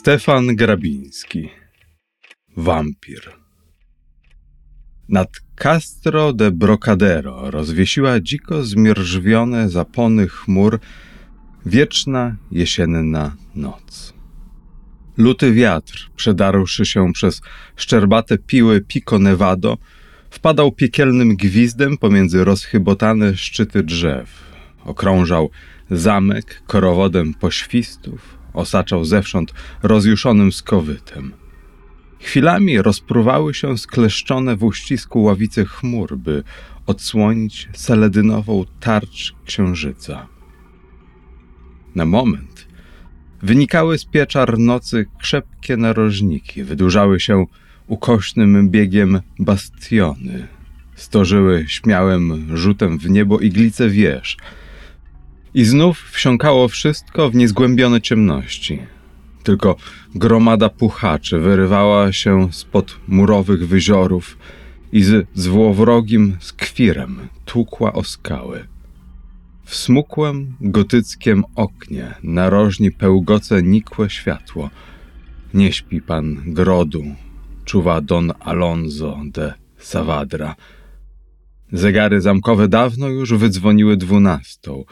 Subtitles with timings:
[0.00, 1.48] Stefan Grabiński
[2.56, 3.32] Wampir
[5.08, 10.80] Nad Castro de Brocadero rozwiesiła dziko zmierzwione zapony chmur
[11.66, 14.14] wieczna jesienna noc.
[15.16, 17.40] Luty wiatr, przedarłszy się przez
[17.76, 19.78] szczerbate piły Pico Nevado,
[20.30, 24.28] wpadał piekielnym gwizdem pomiędzy rozchybotane szczyty drzew.
[24.84, 25.50] Okrążał
[25.90, 31.32] zamek korowodem poświstów, osaczał zewsząd rozjuszonym skowytem.
[32.20, 36.42] Chwilami rozpruwały się skleszczone w uścisku ławice chmur, by
[36.86, 40.26] odsłonić seledynową tarcz księżyca.
[41.94, 42.66] Na moment
[43.42, 47.46] wynikały z pieczar nocy krzepkie narożniki, wydłużały się
[47.86, 50.48] ukośnym biegiem bastiony,
[50.94, 54.36] stożyły śmiałym rzutem w niebo iglice wież–
[55.54, 58.78] i znów wsiąkało wszystko w niezgłębione ciemności.
[59.42, 59.76] Tylko
[60.14, 64.38] gromada puchaczy wyrywała się spod murowych wyziorów
[64.92, 68.66] i z złowrogim skwirem tłukła o skały.
[69.64, 74.70] W smukłym, gotyckiem oknie narożni pełgoce nikłe światło.
[75.54, 77.04] Nie śpi pan grodu,
[77.64, 80.54] czuwa don Alonso de Savadra.
[81.72, 84.84] Zegary zamkowe dawno już wydzwoniły dwunastą.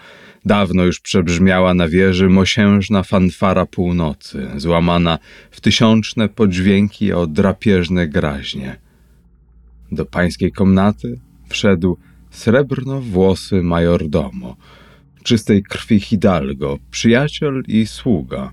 [0.45, 5.19] Dawno już przebrzmiała na wieży mosiężna fanfara północy, złamana
[5.51, 8.77] w tysiączne podźwięki o drapieżne graźnie.
[9.93, 11.99] Do pańskiej komnaty wszedł
[12.31, 14.57] srebrno-włosy majordomo,
[15.23, 18.53] czystej krwi Hidalgo, przyjaciel i sługa.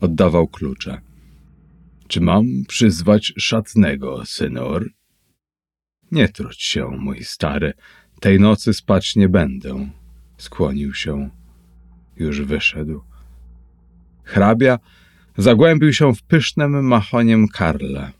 [0.00, 1.00] Oddawał klucze.
[2.08, 4.90] Czy mam przyzwać szatnego, synor?
[6.12, 7.72] Nie truć się, mój stary,
[8.20, 9.90] tej nocy spać nie będę
[10.42, 11.30] skłonił się.
[12.16, 13.02] Już wyszedł.
[14.24, 14.78] Hrabia
[15.36, 18.12] zagłębił się w pysznym machoniem Karla.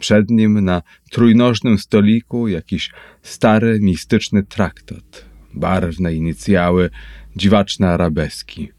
[0.00, 2.90] Przed nim na trójnożnym stoliku jakiś
[3.22, 6.90] stary, mistyczny traktat, barwne inicjały,
[7.36, 8.70] dziwaczne arabeski.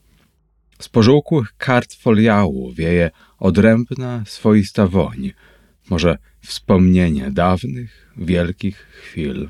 [0.80, 5.32] Z pożółkłych kart foliału wieje odrębna, swoista woń,
[5.90, 9.50] może wspomnienie dawnych, wielkich chwil.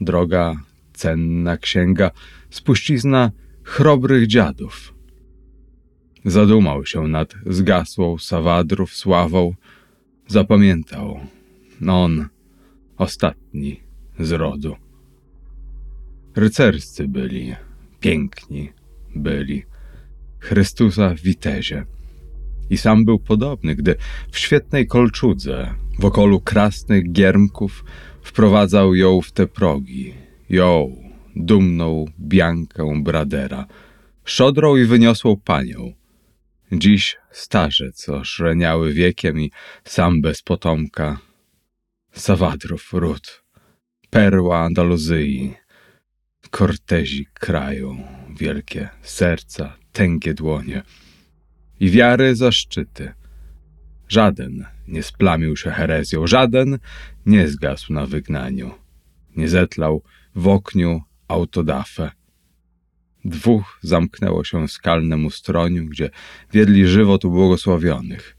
[0.00, 0.54] Droga
[0.92, 2.10] cenna księga,
[2.50, 3.30] spuścizna
[3.62, 4.94] chrobrych dziadów.
[6.24, 9.54] Zadumał się nad zgasłą Sawadrów sławą,
[10.26, 11.20] zapamiętał
[11.88, 12.28] on,
[12.96, 13.80] ostatni
[14.18, 14.76] z rodu.
[16.36, 17.54] Rycerscy byli,
[18.00, 18.72] piękni
[19.14, 19.64] byli,
[20.44, 21.84] Chrystusa witezie.
[22.70, 23.96] I sam był podobny, gdy
[24.30, 27.84] w świetnej kolczudze, w okolu krasnych giermków,
[28.22, 30.14] wprowadzał ją w te progi,
[30.50, 30.96] ją,
[31.36, 33.66] dumną Biankę Bradera,
[34.24, 35.92] szodrą i wyniosłą panią.
[36.72, 39.50] Dziś starzec oszreniały wiekiem i
[39.84, 41.18] sam bez potomka.
[42.12, 43.44] Sawadrów ród,
[44.10, 45.54] perła Andaluzyi,
[46.50, 47.96] kortezi kraju,
[48.36, 50.82] wielkie serca, tęgie dłonie
[51.80, 53.12] i wiary zaszczyty.
[54.08, 56.78] Żaden nie splamił się herezją, żaden
[57.26, 58.70] nie zgasł na wygnaniu,
[59.36, 60.02] nie zetlał
[60.34, 62.10] w okniu autodafę.
[63.24, 66.10] Dwóch zamknęło się w skalnym ustroniu, gdzie
[66.52, 68.36] wiedli żywot ubłogosławionych.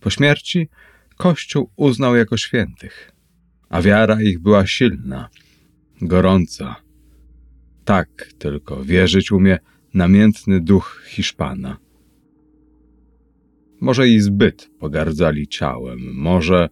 [0.00, 0.68] Po śmierci
[1.16, 3.12] Kościół uznał jako świętych,
[3.68, 5.28] a wiara ich była silna,
[6.02, 6.76] gorąca.
[7.84, 9.58] Tak tylko wierzyć umie
[9.94, 11.76] namiętny duch Hiszpana.
[13.80, 16.68] Może i zbyt pogardzali ciałem, może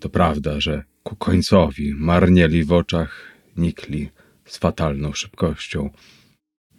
[0.00, 4.10] to prawda, że ku końcowi marnieli w oczach, nikli
[4.44, 5.90] z fatalną szybkością.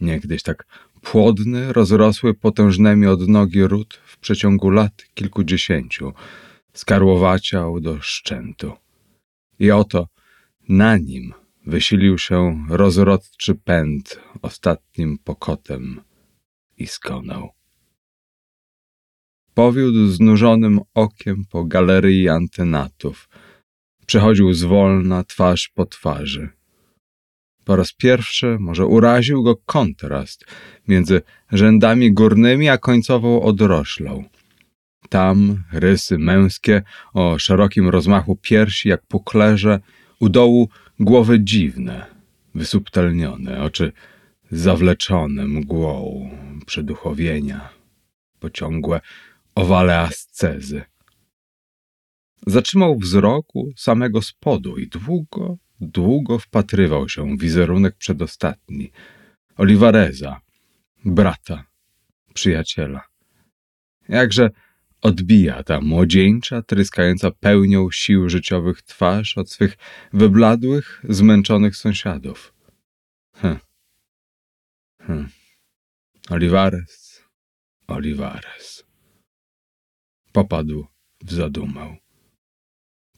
[0.02, 0.66] Niegdyś tak
[1.02, 6.14] płodny, rozrosły potężnymi od nogi ród w przeciągu lat kilkudziesięciu,
[6.74, 8.72] skarłowaciał do szczętu.
[9.60, 10.08] I oto
[10.70, 11.34] na nim
[11.66, 16.02] wysilił się rozrodczy pęd ostatnim pokotem
[16.78, 17.50] i skonał.
[19.56, 23.30] Powiódł znużonym okiem po galerii antenatów.
[24.06, 26.50] Przechodził zwolna twarz po twarzy.
[27.66, 30.46] Po raz pierwszy może uraził go kontrast
[30.88, 31.22] między
[31.52, 34.24] rzędami górnymi a końcową odroślą.
[35.10, 39.80] Tam rysy męskie o szerokim rozmachu piersi jak puklerze,
[40.19, 40.69] u dołu
[41.00, 42.06] głowy dziwne,
[42.56, 43.92] wysubtelnione, oczy
[44.51, 46.30] zawleczone mgłą
[46.66, 47.69] przeduchowienia,
[48.40, 49.01] pociągłe
[49.56, 50.84] owale ascezy.
[52.48, 58.92] Zatrzymał wzroku samego spodu i długo, długo wpatrywał się w wizerunek przedostatni
[59.57, 60.42] Olivareza,
[61.06, 61.63] brata,
[62.34, 63.02] przyjaciela.
[64.10, 64.50] Jakże
[65.02, 69.78] odbija ta młodzieńcza, tryskająca pełnią sił życiowych twarz od swych
[70.13, 72.54] wybladłych, zmęczonych sąsiadów.
[73.36, 73.60] Hm.
[75.01, 75.30] Hm.
[76.30, 77.24] Olivares,
[77.88, 78.85] Olivares.
[80.36, 80.86] Popadł
[81.24, 81.98] w zadumę.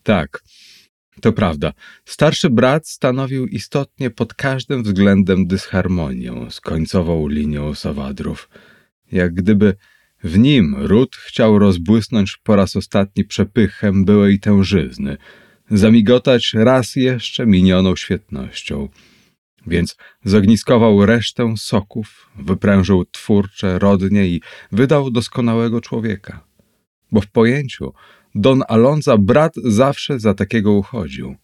[0.04, 0.44] Tak,
[1.22, 1.74] to prawda.
[2.06, 8.50] Starszy brat stanowił istotnie pod każdym względem dysharmonię z końcową linią Sawadrów.
[9.12, 9.76] Jak gdyby
[10.24, 15.18] w nim ród chciał rozbłysnąć po raz ostatni przepychem byłej tężyzny,
[15.72, 18.90] zamigotać raz jeszcze minioną świetnością.
[19.68, 24.42] Więc zogniskował resztę soków, wyprężył twórcze rodnie i
[24.72, 26.48] wydał doskonałego człowieka.
[27.12, 27.94] Bo w pojęciu
[28.36, 31.36] Don Alonza brat zawsze za takiego uchodził.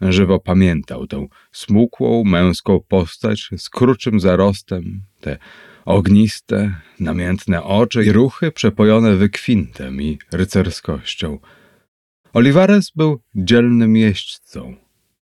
[0.00, 5.38] Żywo pamiętał tę smukłą, męską postać z kruczym zarostem, te
[5.84, 11.38] ogniste, namiętne oczy i ruchy przepojone wykwintem i rycerskością.
[12.32, 14.76] Olivares był dzielnym jeźdźcą.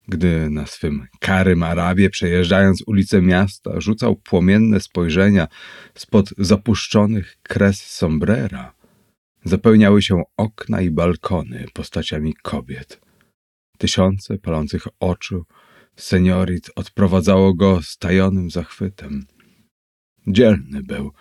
[0.08, 5.48] Gdy na swym karym Arabie, przejeżdżając ulice miasta, rzucał płomienne spojrzenia
[5.96, 8.74] spod zapuszczonych kres sombrera,
[9.46, 13.02] zapełniały się okna i balkony postaciami kobiet.
[13.78, 15.46] Tysiące palących oczu
[15.96, 19.26] seniorit odprowadzało go stajonym zachwytem.
[20.28, 21.12] Dzielny był.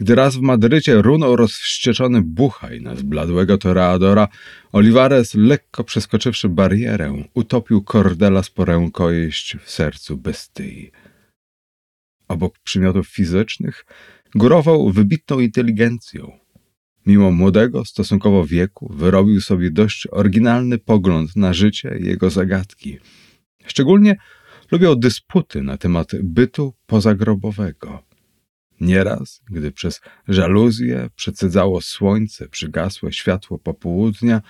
[0.00, 4.28] Gdy raz w Madrycie runął rozwścieczony buchaj na zbladłego toreadora,
[4.72, 10.90] Olivares, lekko przeskoczywszy barierę, utopił Cordela z porękojeść w sercu bestyi.
[12.28, 13.84] Obok przymiotów fizycznych
[14.34, 16.38] górował wybitną inteligencją.
[17.06, 22.98] Mimo młodego stosunkowo wieku, wyrobił sobie dość oryginalny pogląd na życie i jego zagadki.
[23.66, 24.16] Szczególnie
[24.70, 28.02] lubiał dysputy na temat bytu pozagrobowego.
[28.80, 34.42] Nieraz, gdy przez żaluzję przecedzało słońce, przygasłe światło popołudnia,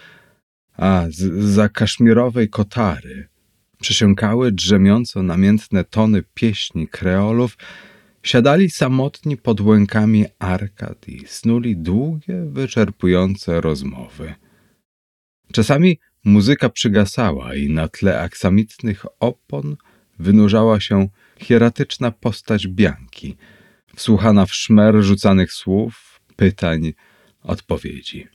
[0.77, 3.29] a z za kaszmirowej kotary
[3.81, 7.57] przesiąkały drzemiąco namiętne tony pieśni kreolów,
[8.23, 14.35] siadali samotni pod łękami arkad i snuli długie, wyczerpujące rozmowy.
[15.53, 19.77] Czasami muzyka przygasała i na tle aksamitnych opon
[20.19, 23.37] wynurzała się hieratyczna postać Bianki–
[23.97, 26.93] wsłuchana w szmer rzucanych słów, pytań,
[27.43, 28.27] odpowiedzi.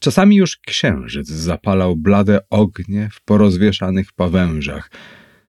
[0.00, 4.90] Czasami już księżyc zapalał blade ognie w porozwieszanych pawężach,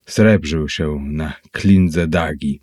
[0.07, 2.61] srebrzył się na klindze dagi,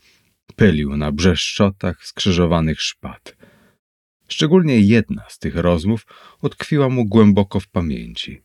[0.55, 3.35] pylił na brzeszczotach skrzyżowanych szpad.
[4.27, 6.05] Szczególnie jedna z tych rozmów
[6.41, 8.41] utkwiła mu głęboko w pamięci.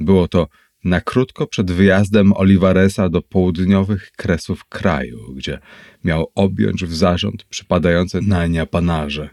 [0.00, 0.48] Było to
[0.84, 5.58] na krótko przed wyjazdem Olivaresa do południowych kresów kraju, gdzie
[6.04, 9.30] miał objąć w zarząd przypadające nań apanarze.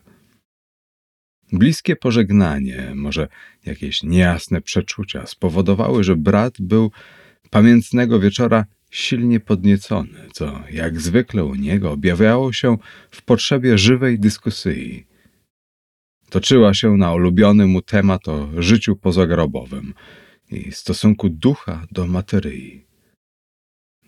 [1.54, 3.28] Bliskie pożegnanie, może
[3.66, 6.92] jakieś niejasne przeczucia spowodowały, że brat był
[7.50, 12.78] pamiętnego wieczora silnie podniecony, co jak zwykle u niego objawiało się
[13.12, 15.08] w potrzebie żywej dyskusji.
[16.30, 19.94] Toczyła się na ulubiony mu temat o życiu pozagrobowym–
[20.52, 22.86] i stosunku ducha do materii.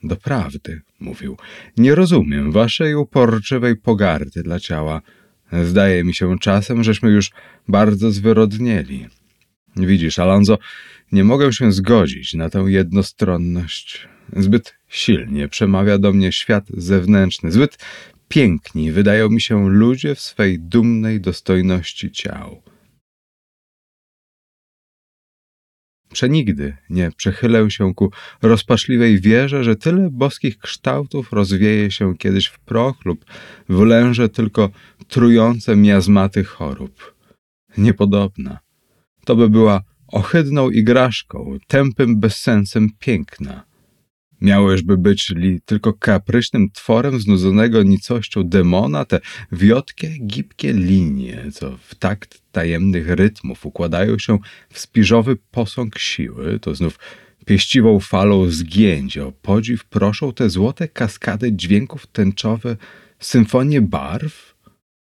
[0.03, 1.37] Doprawdy, mówił,
[1.77, 5.01] nie rozumiem waszej uporczywej pogardy dla ciała.
[5.63, 7.31] Zdaje mi się czasem, żeśmy już
[7.67, 9.07] bardzo zwyrodnieli.
[9.75, 10.57] Widzisz, Alonso,
[11.11, 14.07] nie mogę się zgodzić na tę jednostronność.
[14.35, 17.77] Zbyt silnie przemawia do mnie świat zewnętrzny, zbyt
[18.27, 22.61] piękni wydają mi się ludzie w swej dumnej dostojności ciał.
[26.13, 28.11] Przenigdy nie przechylę się ku
[28.41, 33.25] rozpaczliwej wierze, że tyle boskich kształtów rozwieje się kiedyś w proch lub
[33.69, 34.69] wlęże tylko
[35.07, 37.15] trujące miazmaty chorób.
[37.77, 38.59] Niepodobna.
[39.25, 43.72] To by była ohydną igraszką, tępym bezsensem piękna.
[44.41, 49.19] Miałyżby być li tylko kapryśnym tworem znudzonego nicością demona, te
[49.51, 56.75] wiotkie, gibkie linie, co w takt tajemnych rytmów układają się w spiżowy posąg siły, to
[56.75, 56.99] znów
[57.45, 62.77] pieściwą falą zgięć o podziw proszą te złote kaskady dźwięków tęczowe,
[63.19, 64.55] symfonie barw?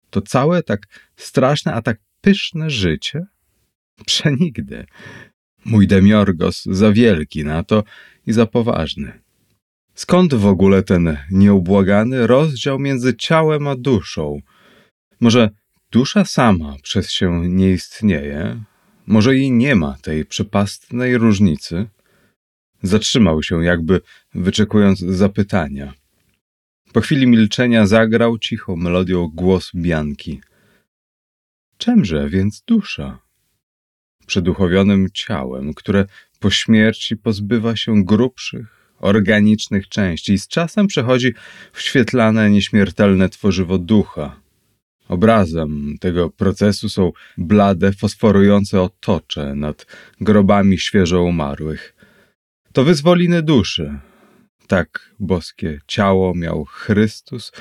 [0.09, 3.25] To całe tak straszne, a tak pyszne życie?
[4.05, 4.85] Przenigdy.
[5.65, 7.83] Mój demiorgos za wielki na to
[8.27, 9.21] i za poważny.
[9.95, 14.41] Skąd w ogóle ten nieubłagany rozdział między ciałem a duszą?
[15.19, 15.49] Może
[15.91, 18.63] dusza sama przez się nie istnieje?
[19.07, 21.87] Może i nie ma tej przepastnej różnicy?
[22.83, 24.01] Zatrzymał się, jakby
[24.33, 25.93] wyczekując zapytania.
[26.93, 30.41] Po chwili milczenia zagrał cichą melodią głos Bianki.
[31.77, 33.19] Czemże więc dusza?
[34.31, 36.05] Przeduchowionym ciałem, które
[36.39, 41.33] po śmierci pozbywa się grubszych, organicznych części i z czasem przechodzi
[41.73, 44.41] w świetlane, nieśmiertelne tworzywo ducha.
[45.07, 49.85] Obrazem tego procesu są blade, fosforujące otocze nad
[50.21, 51.95] grobami świeżo umarłych.
[52.73, 53.99] To wyzwoliny duszy.
[54.67, 57.51] Tak boskie ciało miał Chrystus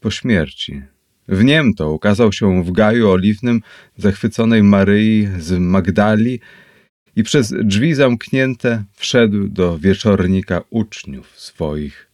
[0.00, 0.82] po śmierci.
[1.28, 3.62] W niem to ukazał się w gaju oliwnym
[3.96, 6.40] zachwyconej Maryi z Magdali
[7.16, 12.10] i przez drzwi zamknięte wszedł do wieczornika uczniów swoich.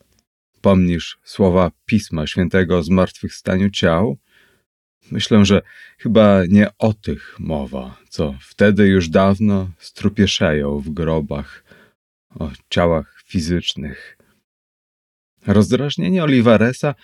[0.61, 4.19] Pomnisz słowa Pisma Świętego o zmartwychwstaniu ciał?
[5.11, 5.63] Myślę, że
[5.99, 11.65] chyba nie o tych mowa, co wtedy już dawno strupieszeją w grobach,
[12.39, 14.19] o ciałach fizycznych.
[15.47, 16.95] Rozdrażnienie Olivaresa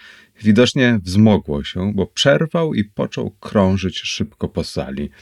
[0.42, 5.11] widocznie wzmogło się, bo przerwał i począł krążyć szybko po sali–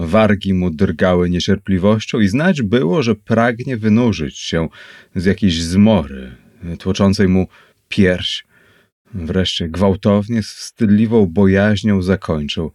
[0.00, 4.68] Wargi mu drgały niecierpliwością i znać było, że pragnie wynurzyć się
[5.14, 6.36] z jakiejś zmory,
[6.78, 7.48] tłoczącej mu
[7.88, 8.44] pierś.
[9.14, 12.72] Wreszcie gwałtownie, z wstydliwą bojaźnią zakończył.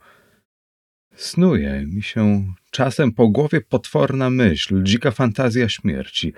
[1.15, 6.33] Snuje mi się czasem po głowie potworna myśl, dzika fantazja śmierci.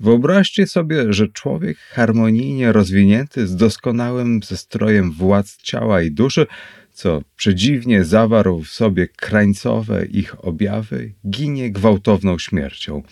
[0.00, 6.46] Wyobraźcie sobie, że człowiek harmonijnie rozwinięty, z doskonałym zestrojem władz ciała i duszy,
[6.92, 13.02] co przedziwnie zawarł w sobie krańcowe ich objawy, ginie gwałtowną śmiercią.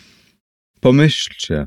[0.80, 1.66] Pomyślcie,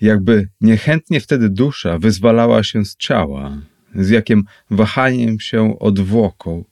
[0.00, 3.62] jakby niechętnie wtedy dusza wyzwalała się z ciała,
[3.94, 6.64] z jakim wahaniem się odwłoką.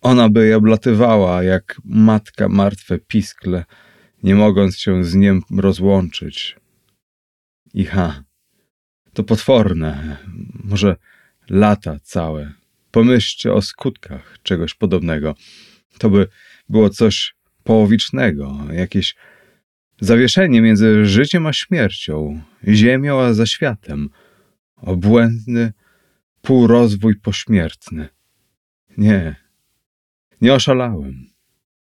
[0.00, 3.64] Ona by oblatywała jak matka martwe piskle,
[4.22, 6.56] nie mogąc się z niem rozłączyć.
[7.74, 8.24] I ha,
[9.12, 10.16] to potworne,
[10.64, 10.96] może
[11.50, 12.52] lata całe,
[12.90, 15.34] Pomyślcie o skutkach czegoś podobnego.
[15.98, 16.28] To by
[16.68, 17.34] było coś
[17.64, 19.14] połowicznego, jakieś
[20.00, 24.10] zawieszenie między życiem a śmiercią, ziemią a zaświatem,
[24.76, 25.72] obłędny
[26.42, 28.08] półrozwój pośmiertny.
[28.96, 29.36] Nie,
[30.40, 31.30] nie oszalałem.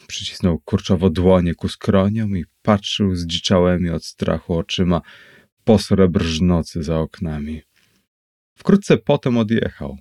[0.07, 5.01] Przycisnął kurczowo dłonie ku skroniom i patrzył zdziczałymi od strachu oczyma
[5.65, 5.79] po
[6.83, 7.63] za oknami.
[8.55, 9.99] Wkrótce potem odjechał.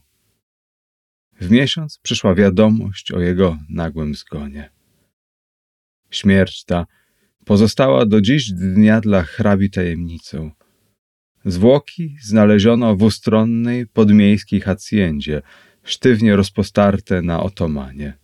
[1.41, 4.69] W miesiąc przyszła wiadomość o jego nagłym zgonie.
[6.09, 6.85] Śmierć ta
[7.45, 10.51] pozostała do dziś dnia dla hrabi tajemnicą.
[11.45, 15.41] Zwłoki znaleziono w ustronnej podmiejskiej hacjendzie,
[15.83, 18.20] sztywnie rozpostarte na otomanie.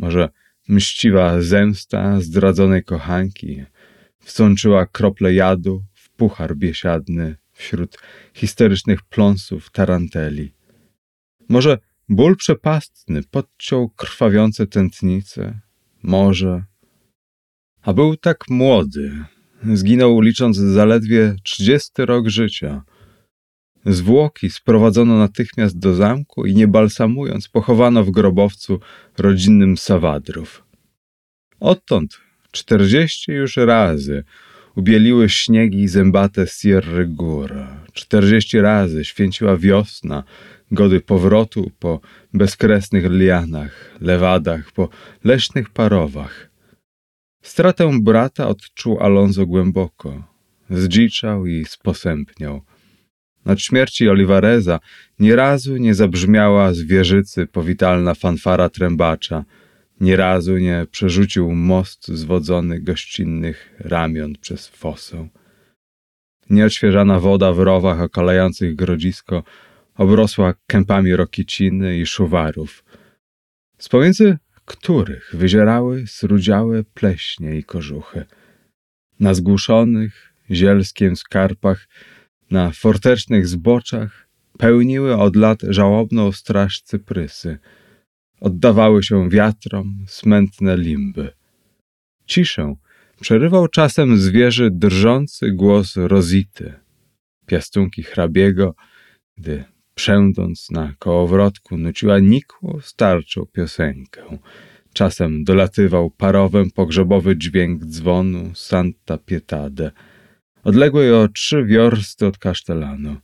[0.00, 0.28] Może
[0.68, 3.64] mściwa zemsta zdradzonej kochanki
[4.18, 7.98] wsączyła krople jadu w puchar biesiadny wśród
[8.34, 10.52] histerycznych pląsów taranteli.
[11.48, 11.78] Może
[12.08, 15.60] ból przepastny podciął krwawiące tętnice.
[16.02, 16.64] Może.
[17.82, 19.24] A był tak młody.
[19.74, 22.82] Zginął licząc zaledwie trzydziesty rok życia.
[23.86, 28.80] Zwłoki sprowadzono natychmiast do zamku i nie balsamując pochowano w grobowcu
[29.18, 30.64] rodzinnym Sawadrów.
[31.60, 32.18] Odtąd
[32.50, 34.24] czterdzieści już razy
[34.76, 37.84] ubieliły śniegi zębate Sierry Góra.
[37.92, 40.24] Czterdzieści razy święciła wiosna
[40.72, 42.00] gody powrotu po
[42.34, 44.88] bezkresnych lianach, lewadach, po
[45.24, 46.50] leśnych parowach.
[47.42, 50.24] Stratę brata odczuł Alonso głęboko.
[50.70, 52.62] Zdziczał i sposępniał.
[53.44, 54.80] Nad śmierci Olivareza
[55.18, 59.44] nie razu nie zabrzmiała z wieżycy powitalna fanfara trębacza,
[60.00, 65.28] nie razu nie przerzucił most zwodzony gościnnych ramion przez fosę.
[66.50, 69.42] Nieodświeżana woda w rowach okalających grodzisko
[69.94, 72.84] obrosła kępami rokiciny i szuwarów,
[73.78, 78.24] z pomiędzy których wyzierały srudziałe pleśnie i kożuchy.
[79.20, 81.88] Na zgłuszonych zielskiem skarpach,
[82.50, 84.28] na fortecznych zboczach
[84.58, 87.58] pełniły od lat żałobną straż cyprysy.
[88.40, 91.32] Oddawały się wiatrom smętne limby.
[92.26, 92.74] Ciszę
[93.20, 96.74] przerywał czasem zwierzy drżący głos rozity.
[97.46, 98.74] Piastunki hrabiego,
[99.38, 99.64] gdy
[99.94, 104.38] przędąc na kołowrotku, nuciła nikłą, starczą piosenkę.
[104.92, 109.90] Czasem dolatywał parowem pogrzebowy dźwięk dzwonu Santa Pietade,
[110.64, 113.16] odległej o trzy wiorsty od kasztelanu.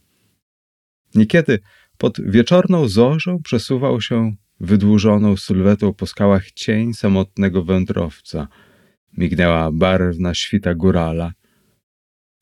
[1.15, 1.59] Niekiedy
[1.99, 8.49] pod wieczorną zorzą przesuwał się wydłużoną sylwetą po skałach cień samotnego wędrowca.
[9.17, 11.33] Mignęła barwna świta górala.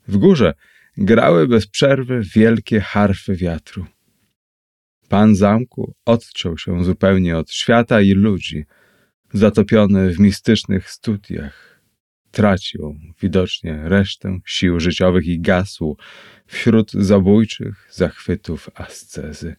[0.08, 0.54] W górze
[0.96, 3.86] grały bez przerwy wielkie harfy wiatru.
[5.08, 8.64] Pan zamku odciął się zupełnie od świata i ludzi,
[9.32, 11.73] zatopiony w mistycznych studiach.
[12.34, 15.96] Tracił widocznie resztę sił życiowych i gasł
[16.46, 19.56] wśród zabójczych zachwytów ascezy.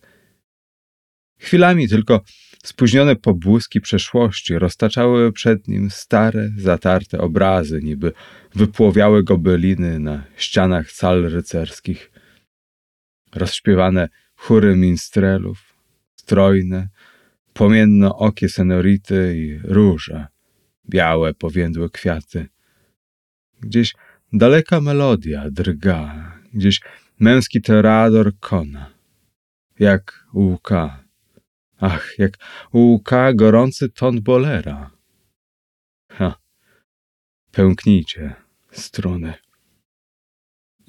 [1.37, 2.21] Chwilami tylko
[2.63, 8.13] spóźnione pobłyski przeszłości roztaczały przed nim stare, zatarte obrazy, niby
[8.55, 12.11] wypłowiałe gobeliny na ścianach sal rycerskich.
[13.35, 15.75] Rozśpiewane chóry minstrelów,
[16.15, 16.89] strojne,
[17.53, 20.27] płomienno okie senority i róże,
[20.89, 22.54] białe, powiędłe kwiaty.
[23.65, 23.93] Gdzieś
[24.33, 26.81] daleka melodia drga, gdzieś
[27.19, 28.93] męski terador kona.
[29.79, 31.03] Jak łka,
[31.79, 32.37] ach, jak
[32.73, 34.91] łka gorący ton bolera.
[36.11, 36.35] Ha,
[37.51, 38.35] pęknijcie,
[38.71, 39.33] struny.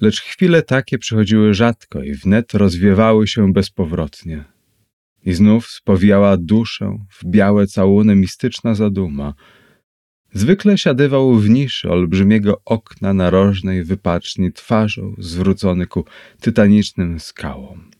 [0.01, 4.43] Lecz chwile takie przychodziły rzadko i wnet rozwiewały się bezpowrotnie.
[5.23, 9.33] I znów spowijała duszę w białe całuny mistyczna zaduma.
[10.33, 16.05] Zwykle siadywał w niszy olbrzymiego okna narożnej wypaczni twarzą zwrócony ku
[16.41, 17.91] tytanicznym skałom,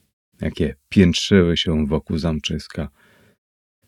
[0.42, 2.90] jakie piętrzyły się wokół zamczyska.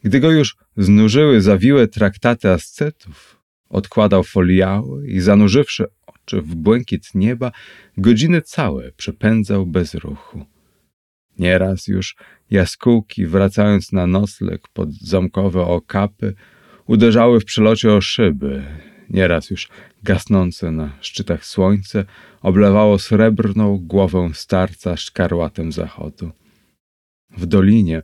[0.04, 5.86] Gdy go już znużyły zawiłe traktaty ascetów, odkładał foliały i zanurzywszy
[6.30, 7.52] czy w błękit nieba,
[7.98, 10.46] godziny całe przepędzał bez ruchu.
[11.40, 12.16] Nieraz już
[12.52, 16.36] jaskółki, wracając na nocleg pod zamkowe okapy,
[16.90, 18.64] uderzały w przelocie o szyby.
[19.10, 19.70] Nieraz już
[20.04, 22.06] gasnące na szczytach słońce
[22.42, 26.32] oblewało srebrną głowę starca szkarłatem zachodu.
[27.38, 28.02] W dolinie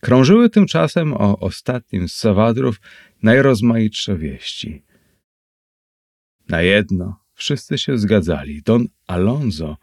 [0.00, 2.80] krążyły tymczasem o ostatnim z sawadrów
[3.22, 4.82] najrozmaitsze wieści.
[6.48, 8.62] Na jedno Wszyscy się zgadzali.
[8.62, 9.76] Don Alonso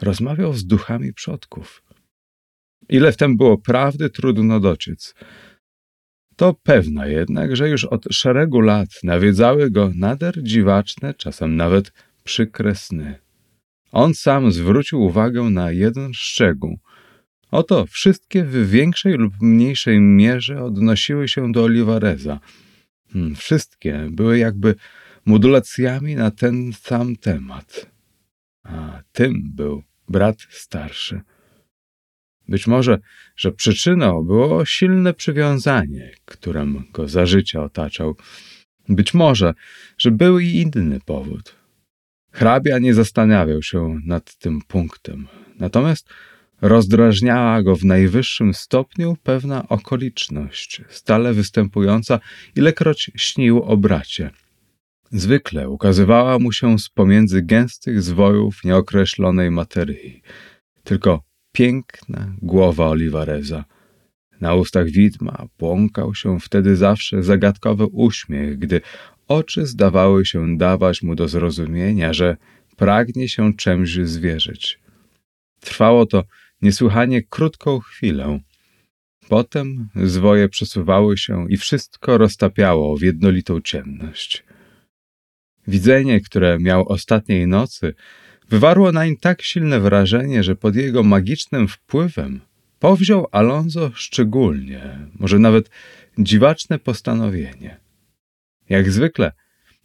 [0.00, 1.82] rozmawiał z duchami przodków.
[2.88, 5.14] Ile w tym było prawdy, trudno dociec.
[6.36, 11.92] To pewna jednak, że już od szeregu lat nawiedzały go nader dziwaczne, czasem nawet
[12.24, 13.18] przykre sny.
[13.92, 16.78] On sam zwrócił uwagę na jeden szczegół.
[17.50, 22.40] Oto wszystkie w większej lub mniejszej mierze odnosiły się do Olivareza.
[23.12, 24.74] Hmm, wszystkie były jakby
[25.26, 27.86] modulacjami na ten sam temat.
[28.62, 31.20] A tym był brat starszy.
[32.52, 32.98] Być może,
[33.36, 38.16] że przyczyną było silne przywiązanie, którym go za życia otaczał.
[38.88, 39.54] Być może,
[39.98, 41.56] że był i inny powód.
[42.32, 45.28] Hrabia nie zastanawiał się nad tym punktem.
[45.58, 46.08] Natomiast
[46.60, 52.20] rozdrażniała go w najwyższym stopniu pewna okoliczność, stale występująca,
[52.56, 54.30] ilekroć śnił o bracie–
[55.14, 60.22] Zwykle ukazywała mu się z pomiędzy gęstych zwojów nieokreślonej materii.
[60.84, 63.64] Tylko piękna głowa Olivareza.
[64.40, 68.80] Na ustach widma błąkał się wtedy zawsze zagadkowy uśmiech, gdy
[69.28, 72.36] oczy zdawały się dawać mu do zrozumienia, że
[72.76, 74.80] pragnie się czymś zwierzyć.
[75.60, 76.24] Trwało to
[76.62, 78.40] niesłychanie krótką chwilę.
[79.28, 84.44] Potem zwoje przesuwały się i wszystko roztapiało w jednolitą ciemność.
[85.66, 87.94] Widzenie, które miał ostatniej nocy,
[88.52, 92.40] wywarło nań tak silne wrażenie, że pod jego magicznym wpływem
[92.78, 95.70] powziął Alonso szczególnie, może nawet
[96.18, 97.80] dziwaczne postanowienie.
[98.68, 99.32] Jak zwykle,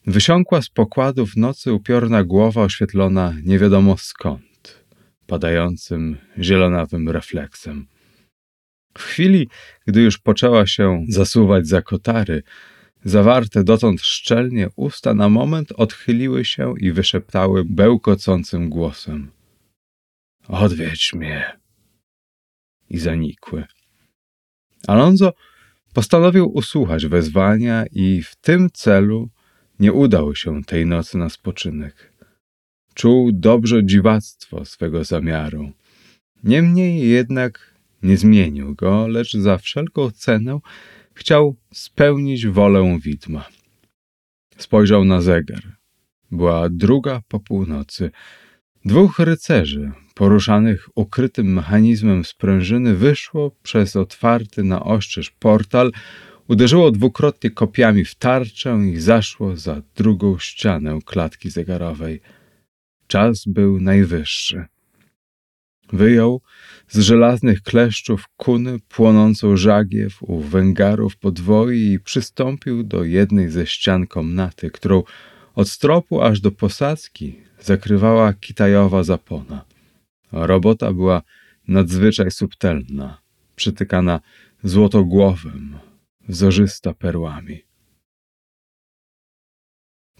[0.07, 4.85] wysiąkła z pokładu w nocy upiorna głowa oświetlona nie wiadomo skąd.
[5.27, 7.87] padającym zielonawym refleksem.
[8.97, 9.49] W chwili,
[9.85, 12.43] gdy już poczęła się zasuwać za kotary,
[13.03, 19.31] zawarte dotąd szczelnie usta na moment odchyliły się i wyszeptały bełkocącym głosem.
[20.47, 21.59] Odwiedź mnie.
[22.89, 23.63] I zanikły.
[24.87, 25.33] Alonso
[25.93, 29.29] postanowił usłuchać wezwania i w tym celu
[29.79, 32.13] nie udał się tej nocy na spoczynek.
[32.93, 35.71] Czuł dobrze dziwactwo swego zamiaru.
[36.43, 40.59] Niemniej jednak nie zmienił go, lecz za wszelką cenę
[41.17, 43.45] chciał spełnić wolę widma.
[44.57, 45.77] Spojrzał na zegar.
[46.31, 48.11] Była druga po północy.
[48.85, 55.91] Dwóch rycerzy, poruszanych ukrytym mechanizmem sprężyny, wyszło przez otwarty na ostrzeż portal,
[56.47, 62.21] uderzyło dwukrotnie kopiami w tarczę i zaszło za drugą ścianę klatki zegarowej.
[63.07, 64.65] Czas był najwyższy.
[65.93, 66.41] Wyjął
[66.87, 74.07] z żelaznych kleszczów kuny płonącą żagiew u węgarów podwoi i przystąpił do jednej ze ścian
[74.07, 75.03] komnaty, którą
[75.55, 79.65] od stropu aż do posadzki zakrywała kitajowa zapona.
[80.31, 81.21] Robota była
[81.67, 83.21] nadzwyczaj subtelna,
[83.55, 84.19] przytykana
[84.63, 85.79] złotogłowem,
[86.27, 87.63] wzorzysta perłami.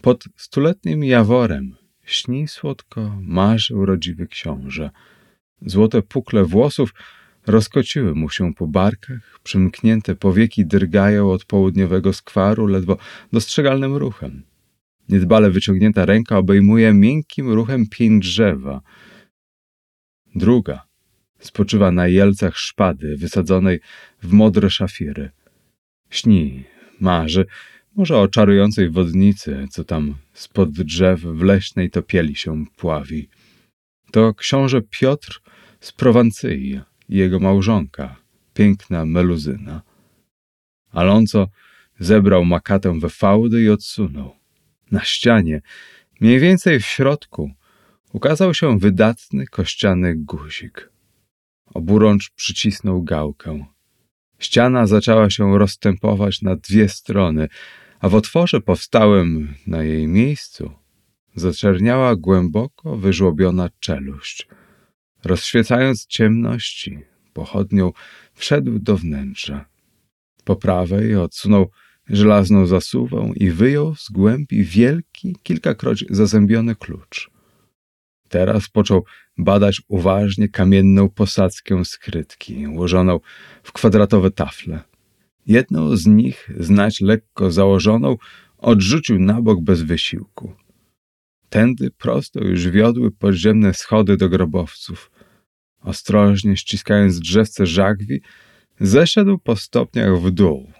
[0.02, 4.90] Pod stuletnim jaworem śni słodko, marzy urodziwy książę.
[5.66, 6.94] Złote pukle włosów
[7.46, 12.96] rozkociły mu się po barkach, przymknięte powieki drgają od południowego skwaru ledwo
[13.32, 14.42] dostrzegalnym ruchem.
[15.08, 18.80] Niedbale wyciągnięta ręka obejmuje miękkim ruchem pień drzewa.
[20.34, 20.86] Druga
[21.38, 23.80] spoczywa na jelcach szpady wysadzonej
[24.22, 25.30] w modre szafiry.
[26.10, 26.64] Śni,
[27.00, 27.46] marzy,
[27.96, 33.28] może o czarującej wodnicy, co tam spod drzew w leśnej topieli się pławi.
[34.12, 35.40] To książę Piotr
[35.80, 38.16] z Prowancyi i jego małżonka,
[38.54, 39.82] piękna meluzyna.
[40.90, 41.48] Alonso
[41.98, 44.36] zebrał makatę we fałdy i odsunął.
[44.90, 45.62] Na ścianie,
[46.20, 47.50] mniej więcej w środku,
[48.12, 50.90] ukazał się wydatny kościany guzik.
[51.74, 53.66] Oburącz przycisnął gałkę.
[54.38, 57.48] Ściana zaczęła się rozstępować na dwie strony,
[58.00, 60.72] a w otworze powstałym na jej miejscu
[61.38, 64.48] zaczerniała głęboko wyżłobiona czeluść.
[65.24, 66.98] Rozświecając ciemności,
[67.32, 67.92] pochodnią
[68.34, 69.64] wszedł do wnętrza.
[70.44, 71.70] Po prawej odsunął
[72.08, 77.30] żelazną zasuwą i wyjął z głębi wielki, kilkakroć zazębiony klucz.
[78.28, 79.04] Teraz począł
[79.38, 83.20] badać uważnie kamienną posadzkę skrytki, ułożoną
[83.62, 84.80] w kwadratowe tafle.
[85.46, 88.16] Jedną z nich, znać lekko założoną,
[88.58, 90.52] odrzucił na bok bez wysiłku.
[91.50, 95.10] Tędy prosto już wiodły podziemne schody do grobowców.
[95.80, 98.20] Ostrożnie ściskając drzewce żagwi,
[98.80, 100.72] zeszedł po stopniach w dół.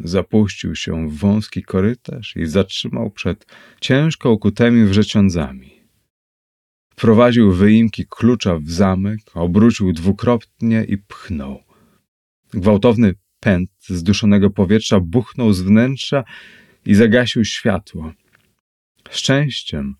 [0.00, 3.46] Zapuścił się w wąski korytarz i zatrzymał przed
[3.80, 5.76] ciężko ukutymi wrzeciądzami.
[6.92, 11.62] Wprowadził wyimki klucza w zamek, obrócił dwukrotnie i pchnął.
[12.54, 16.24] Gwałtowny pęd zduszonego powietrza buchnął z wnętrza
[16.86, 18.12] i zagasił światło.
[19.10, 19.94] Szczęściem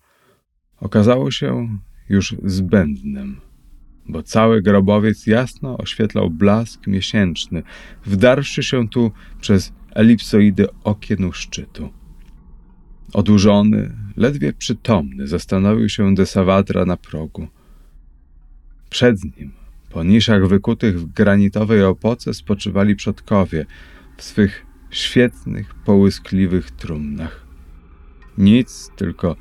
[0.79, 3.41] okazało się już zbędnym,
[4.09, 7.63] bo cały grobowiec jasno oświetlał blask miesięczny,
[8.05, 11.89] wdarwszy się tu przez elipsoidy okien u szczytu.
[13.13, 17.47] Odurzony, ledwie przytomny, zastanowił się de Savatra na progu.
[18.89, 19.51] Przed nim
[19.89, 23.65] po niszach wykutych w granitowej opoce spoczywali przodkowie
[24.17, 27.46] w swych świetnych, połyskliwych trumnach.
[28.37, 29.35] Nic, tylko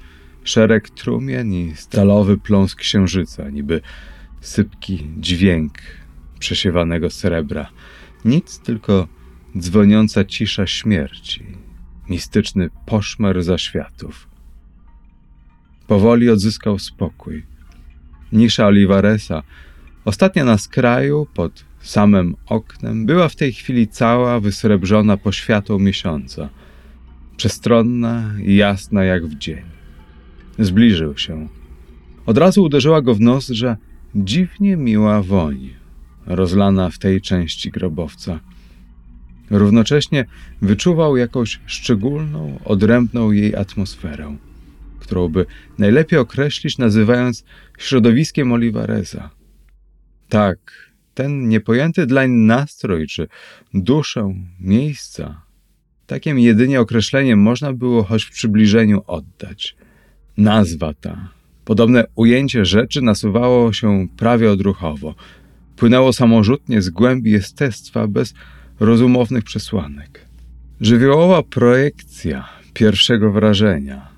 [0.44, 3.80] szereg trumien i stalowy pląs księżyca, niby
[4.40, 5.72] sypki dźwięk
[6.38, 7.70] przesiewanego srebra.
[8.24, 9.08] Nic, tylko
[9.58, 11.44] dzwoniąca cisza śmierci,
[12.08, 14.28] mistyczny poszmer zaświatów.
[15.86, 17.42] Powoli odzyskał spokój.
[18.32, 19.42] Nisza Olivaresa
[20.06, 26.48] Ostatnia na skraju, pod samym oknem, była w tej chwili cała wysrebrzona poświatą miesiąca,
[27.36, 29.62] przestronna i jasna jak w dzień.
[30.58, 31.48] Zbliżył się.
[32.26, 33.76] Od razu uderzyła go w nos, że
[34.14, 35.70] dziwnie miła woń,
[36.26, 38.40] rozlana w tej części grobowca.
[39.50, 40.24] Równocześnie
[40.62, 44.36] wyczuwał jakąś szczególną, odrębną jej atmosferę,
[45.00, 45.46] którą by
[45.78, 47.44] najlepiej określić nazywając
[47.78, 49.30] środowiskiem Olivareza.
[50.28, 50.58] Tak,
[51.14, 53.28] ten niepojęty dlań nastrój czy
[53.74, 55.45] duszę miejsca,
[56.06, 59.76] takim jedynie określeniem można było choć w przybliżeniu oddać.
[60.36, 61.28] Nazwa ta,
[61.66, 65.14] Podobne ujęcie rzeczy nasuwało się prawie odruchowo.
[65.76, 68.34] Płynęło samorzutnie z głębi jestestwa bez
[68.80, 70.26] rozumownych przesłanek.
[70.80, 74.08] Żywiołowa projekcja pierwszego wrażenia.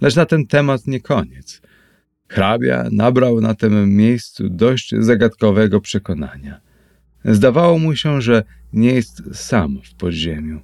[0.00, 1.62] Lecz na ten temat nie koniec.
[2.28, 6.60] Hrabia nabrał na tym miejscu dość zagadkowego przekonania.
[7.24, 10.60] Zdawało mu się, że nie jest sam w podziemiu.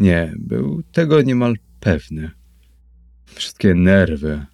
[0.00, 2.30] Nie, był tego niemal pewny.
[3.26, 4.46] Wszystkie nerwy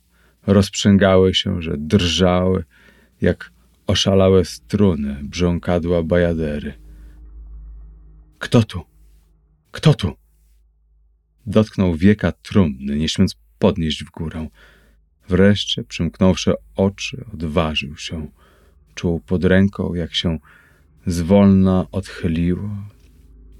[0.47, 2.65] rozprzęgały się, że drżały,
[3.21, 3.53] jak
[3.87, 6.75] oszalałe struny brząkadła bajadery.
[8.39, 8.85] Kto tu?
[9.71, 10.13] Kto tu?
[11.47, 14.49] Dotknął wieka trumny, nie śmiąc podnieść w górę.
[15.29, 18.27] Wreszcie, przymknąwszy oczy, odważył się.
[18.95, 20.39] Czuł pod ręką, jak się
[21.07, 22.71] zwolna odchyliło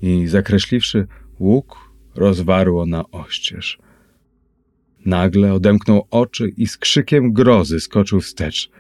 [0.03, 1.07] i zakreśliwszy
[1.41, 3.79] łuk, rozwarło na oścież.
[5.07, 8.71] Nagle odemknął oczy i z krzykiem grozy skoczył wstecz.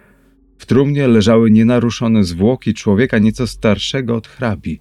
[0.58, 4.78] W trumnie leżały nienaruszone zwłoki człowieka nieco starszego od hrabi.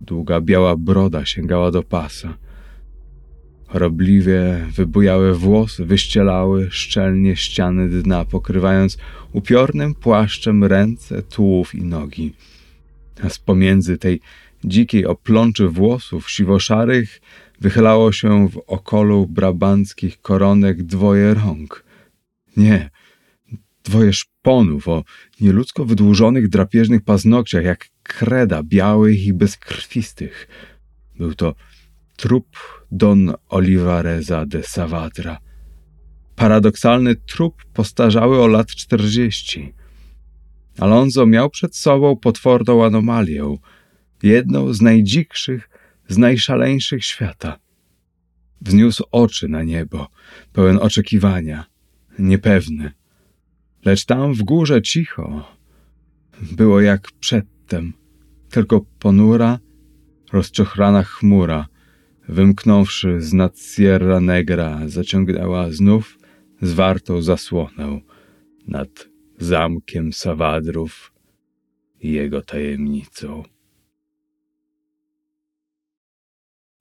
[0.00, 2.34] Długa biała broda sięgała do pasa.
[3.66, 8.98] Chorobliwie wybujałe włosy wyścielały szczelnie ściany dna, pokrywając
[9.32, 12.32] upiornym płaszczem ręce, tułów i nogi.
[13.22, 14.20] A z pomiędzy tej
[14.64, 17.20] dzikiej oplączy włosów siwoszarych
[17.60, 21.84] wychylało się w okolu brabanckich koronek dwoje rąk.
[22.56, 22.90] Nie,
[23.84, 25.04] dwoje szponów o
[25.40, 30.48] nieludzko wydłużonych drapieżnych paznokciach, jak kreda białych i bezkrwistych.
[31.16, 31.54] Był to
[32.16, 32.46] trup
[32.92, 35.38] Don Olivareza de Savadra.
[36.36, 39.72] Paradoksalny trup postarzały o lat czterdzieści.
[40.78, 43.56] Alonso miał przed sobą potworną anomalię,
[44.22, 45.70] jedną z najdzikszych,
[46.08, 47.58] z najszaleńszych świata.
[48.60, 50.08] Wzniósł oczy na niebo,
[50.52, 51.64] pełen oczekiwania,
[52.18, 52.92] niepewny.
[53.84, 55.56] Lecz tam w górze cicho.
[56.52, 57.92] Było jak przedtem,
[58.50, 59.58] tylko ponura,
[60.32, 61.66] rozczochrana chmura,
[62.28, 66.18] wymknąwszy z nad Sierra Negra, zaciągnęła znów
[66.62, 68.00] zwartą zasłonę
[68.66, 71.12] nad zamkiem Sawadrów
[72.00, 73.42] i jego tajemnicą.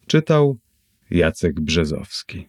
[0.09, 0.57] Czytał
[1.11, 2.47] Jacek Brzezowski.